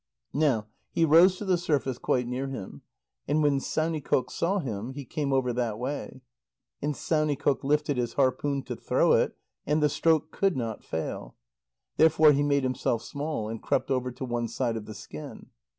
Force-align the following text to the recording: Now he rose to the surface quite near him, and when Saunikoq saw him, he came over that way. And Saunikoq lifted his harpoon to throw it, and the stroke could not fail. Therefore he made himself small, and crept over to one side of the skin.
Now 0.33 0.65
he 0.89 1.05
rose 1.05 1.37
to 1.37 1.45
the 1.45 1.59
surface 1.59 1.99
quite 1.99 2.27
near 2.27 2.47
him, 2.47 2.81
and 3.27 3.43
when 3.43 3.59
Saunikoq 3.59 4.31
saw 4.31 4.57
him, 4.57 4.93
he 4.93 5.05
came 5.05 5.31
over 5.31 5.53
that 5.53 5.77
way. 5.77 6.23
And 6.81 6.95
Saunikoq 6.95 7.63
lifted 7.63 7.97
his 7.97 8.13
harpoon 8.13 8.63
to 8.63 8.75
throw 8.75 9.13
it, 9.13 9.37
and 9.67 9.79
the 9.83 9.89
stroke 9.89 10.31
could 10.31 10.57
not 10.57 10.83
fail. 10.83 11.35
Therefore 11.97 12.31
he 12.31 12.41
made 12.41 12.63
himself 12.63 13.03
small, 13.03 13.47
and 13.47 13.61
crept 13.61 13.91
over 13.91 14.11
to 14.13 14.25
one 14.25 14.47
side 14.47 14.75
of 14.75 14.87
the 14.87 14.95
skin. 14.95 15.49